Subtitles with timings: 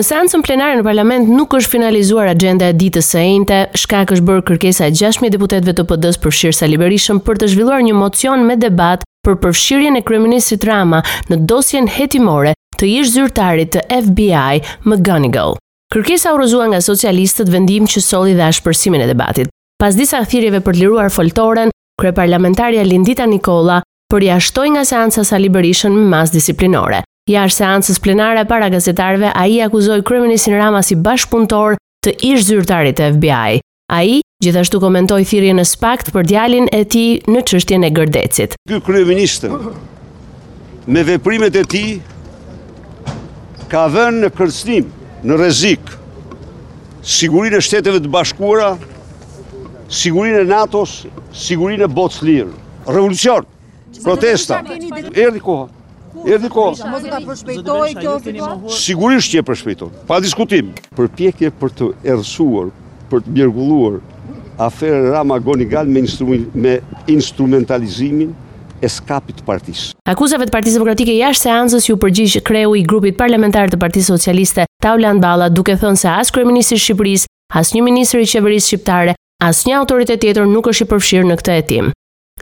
[0.00, 4.24] Në seancën plenare në parlament nuk është finalizuar agjenda e ditës së enjte, shkak është
[4.30, 6.78] bërë kërkesa e 6000 deputetëve të PD-s për Shir Sali
[7.26, 12.54] për të zhvilluar një mocion me debat për përfshirjen e kryeministit Rama në dosjen hetimore
[12.80, 15.58] të ish zyrtarit të FBI McGonigal.
[15.92, 19.52] Kërkesa u rrezua nga socialistët vendim që solli dhe ashpërsimin e debatit.
[19.76, 25.92] Pas disa thirrjeve për të liruar foltoren, kryeparlamentaria Lindita Nikola përjashtoi nga seanca Sali Berishën
[26.00, 27.04] me masë disiplinore.
[27.30, 33.08] Jashtë seancës plenare para gazetarëve, ai akuzoi kryeministin Rama si bashkëpunëtor të ish zyrtarit të
[33.16, 33.60] FBI.
[33.98, 38.54] Ai gjithashtu komentoi thirrjen e spakt për djalin e tij në çështjen e gërdecit.
[38.70, 39.46] Ky kryeminist
[40.90, 41.90] me veprimet e tij
[43.70, 44.86] ka vënë në kërcënim,
[45.26, 45.92] në rrezik
[47.10, 48.72] sigurinë e Shteteve të Bashkuara,
[49.88, 51.04] sigurinë e NATO-s,
[51.44, 52.54] sigurinë e botës lirë.
[52.90, 53.44] Revolucion,
[54.04, 54.62] protesta,
[55.12, 55.66] erdhi koha.
[56.26, 56.70] Edhe koha.
[56.90, 57.20] Mos ta
[57.94, 58.18] kjo
[58.74, 60.72] Sigurisht që e përshpejtoj, Pa diskutim.
[60.98, 62.70] Përpjekje për të errësuar,
[63.10, 64.00] për të mjerguluar
[64.60, 66.02] aferë Rama Gonigal me,
[66.54, 66.74] me
[67.08, 68.34] instrumentalizimin
[68.84, 69.94] e skapit të partisë.
[70.08, 74.66] Akuzave të Partisë Demokratike jashtë seancës ju përgjigj kreu i grupit parlamentar të Partisë Socialiste
[74.82, 79.16] Taulan Balla duke thënë se as kryeministri i Shqipërisë, as një ministri i qeverisë shqiptare,
[79.44, 81.90] as një autoritet tjetër nuk është i përfshirë në këtë etim.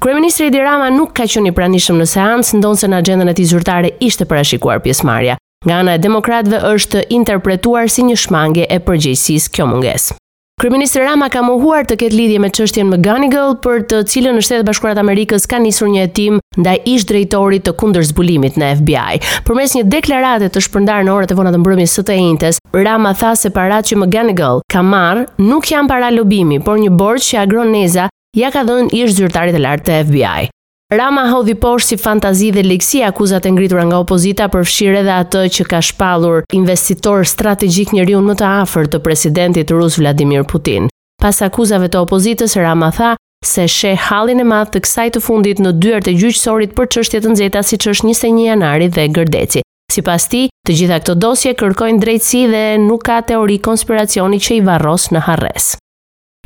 [0.00, 3.46] Kryeministri Edi Rama nuk ka qenë i pranishëm në seancë, ndonse në agjendën e tij
[3.52, 5.36] zyrtare ishte parashikuar pjesëmarrja.
[5.64, 10.18] Nga ana e demokratëve është interpretuar si një shmangje e përgjegjësisë kjo mungesë.
[10.60, 14.68] Kryeministri Rama ka mohuar të ketë lidhje me çështjen McGonigal, për të cilën në Shtetet
[14.68, 19.18] Bashkuara të Amerikës ka nisur një hetim ndaj ish drejtorit të kundër zbulimit në FBI.
[19.48, 23.14] Përmes një deklarate të shpërndarë në orët e vona të mbrëmjes së të njëjtës, Rama
[23.18, 27.42] tha se paratë që McGonigal ka marrë nuk janë para lobimi, por një borxh që
[27.42, 30.48] agron Neza ja ka dhënë ish zyrtarit e lartë të FBI.
[30.94, 35.14] Rama hodhi poshtë si fantazi dhe leksi akuzat e ngritura nga opozita për fshirë edhe
[35.14, 40.90] atë që ka shpallur investitor strategjik njeriu më të afërt të presidentit rus Vladimir Putin.
[41.22, 43.14] Pas akuzave të opozitës, Rama tha
[43.44, 47.20] se sheh hallin e madh të kësaj të fundit në dyert e gjyqësorit për çështje
[47.24, 49.62] të nxehta siç është 21 janari dhe Gërdeci.
[49.92, 54.64] Sipas tij, të gjitha këto dosje kërkojnë drejtësi dhe nuk ka teori konspiracioni që i
[54.68, 55.74] varros në harres.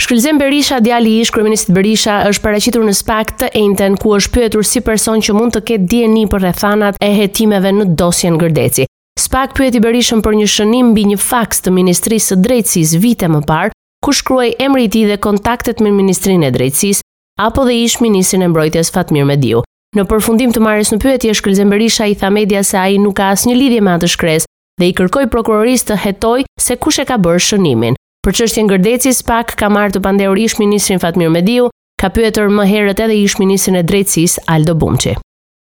[0.00, 4.62] Shkëlqim Berisha, djali i kryeministit Berisha, është paraqitur në SPAK të enten ku është pyetur
[4.64, 8.86] si person që mund të ketë DNA për rrethanat e hetimeve në dosjen Gërdeci.
[9.18, 13.42] SPAK pyeti Berishën për një shënim mbi një faks të Ministrisë së Drejtësisë vite më
[13.50, 13.74] parë,
[14.06, 17.08] ku shkruaj emri i tij dhe kontaktet me Ministrinë e Drejtësisë
[17.48, 19.64] apo dhe ish ministrin e mbrojtjes Fatmir Mediu.
[19.98, 23.32] Në përfundim të marrës në pyetje, Shkëlqim Berisha i tha medias se ai nuk ka
[23.34, 24.46] asnjë lidhje me atë shkres
[24.78, 27.98] dhe i kërkoi prokurorisë të hetoj se kush e ka bërë shënimin.
[28.26, 31.68] Për çështjen e Gërdecis pak ka marrë të pandehur ish-ministrin Fatmir Mediu,
[32.02, 35.12] ka pyetur më herët edhe ish-ministrin e Drejtësisë Aldo Bumçi.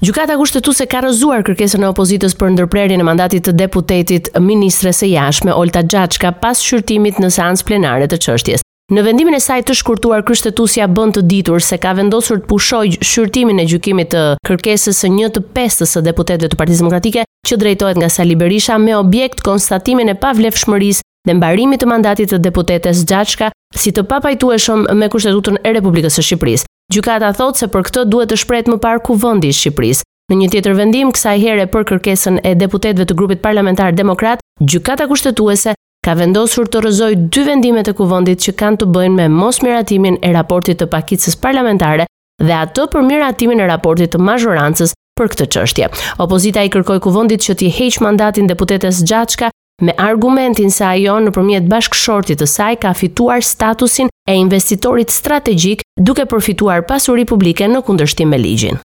[0.00, 5.10] Gjykata kushtetuese ka rrëzuar kërkesën e Opozitës për ndërprerjen e mandatit të deputetit Ministres e
[5.10, 8.62] Jashtme Olta Gjaxhka pas shqyrtimit në seancë plenare të çështjes.
[8.96, 13.02] Në vendimin e saj të shkurtuar kushtetuesia bën të ditur se ka vendosur të pushojë
[13.04, 17.58] shqyrtimin e gjykimit të kërkesës së 1 të 5 të deputetëve të Partisë Demokratike që
[17.60, 23.02] drejtohet nga Sali Berisha me objekt konstatimin e pavlefshmërisë dhe mbarimit të mandatit të deputetes
[23.08, 26.68] Gjaçka si të papajtueshëm me Kushtetutën e Republikës së Shqipërisë.
[26.94, 30.04] Gjykata thot se për këtë duhet të shprehet më parë kuvendi i Shqipërisë.
[30.30, 35.06] Në një tjetër vendim kësaj here për kërkesën e deputetëve të grupit parlamentar demokrat, gjykata
[35.08, 35.72] kushtetuese
[36.04, 40.32] ka vendosur të rëzoj dy vendime të kuvendit që kanë të bëjnë me mosmiratimin e
[40.36, 42.06] raportit të pakicës parlamentare
[42.44, 45.88] dhe ato për miratimin e raportit të majorancës për këtë çështje.
[46.24, 49.48] Opozita i kërkoi kuvendit që të heqë mandatin deputetes Gjaçka
[49.82, 55.84] me argumentin se ajo në përmjet bashkëshortit të saj ka fituar statusin e investitorit strategjik
[55.96, 58.80] duke përfituar pasuri publike në kundërshtim me ligjin.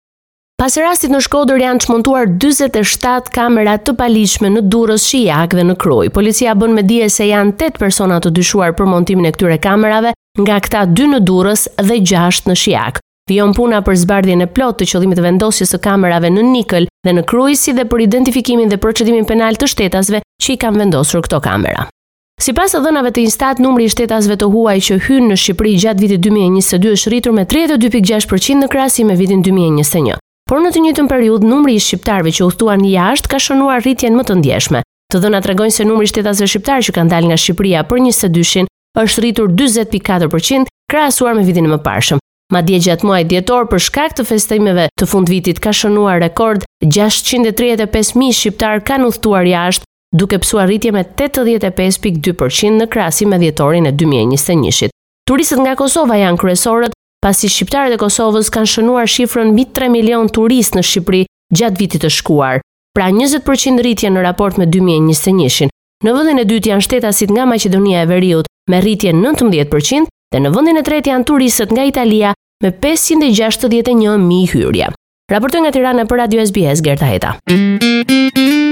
[0.62, 5.76] Pas rastit në Shkodër janë çmontuar 47 kamera të paligjshme në Durrës, Shijak dhe në
[5.82, 6.12] Krujë.
[6.16, 10.14] Policia bën me dije se janë 8 persona të dyshuar për montimin e këtyre kamerave,
[10.40, 13.02] nga këta 2 në Durrës dhe 6 në Shijak.
[13.30, 17.14] Vion puna për zbardhjen e plotë të qëllimit të vendosjes së kamerave në Nikël dhe
[17.18, 21.24] në Krujë si dhe për identifikimin dhe procedimin penal të shtetasve që i kanë vendosur
[21.26, 21.86] këto kamera.
[22.44, 25.74] Si pas të dhënave të instat, numri i shtetasve të huaj që hynë në Shqipëri
[25.86, 30.18] gjatë vitit 2022 është rritur me 32.6% në krasi me vitin 2021.
[30.50, 34.18] Por në të njëtën periud, numri i shqiptarve që uhtuan një ashtë ka shënuar rritjen
[34.18, 34.82] më të ndjeshme.
[35.14, 38.04] Të dhëna të regojnë se numri i shtetasve shqiptar që kanë dalë nga Shqipëria për
[38.10, 38.66] 22
[39.04, 42.20] është rritur 20.4% krasuar me vitin më parshëm.
[42.54, 46.68] Ma dje gjatë muaj djetor për shkak të festejmeve të fund vitit ka shënuar rekord
[46.86, 53.92] 635.000 shqiptar kanë uhtuar jashtë duke psuar rritje me 85.2% në krasi me djetorin e
[53.92, 54.94] 2021-it.
[55.28, 56.94] Turistët nga Kosova janë kryesorët,
[57.24, 61.24] pasi shqiptarët e Kosovës kanë shënuar shifrën mbi 3 milion turist në Shqipëri
[61.58, 62.60] gjatë vitit të shkuar,
[62.94, 65.72] pra 20% rritje në raport me 2021-in.
[66.06, 70.52] Në vendin e dytë janë shtetasit nga Maqedonia e Veriut me rritje 19% dhe në
[70.56, 72.34] vendin e tretë janë turistët nga Italia
[72.64, 74.92] me 561.000 hyrje.
[75.32, 78.63] Raportoj nga Tirana për Radio SBS Gerta Heta.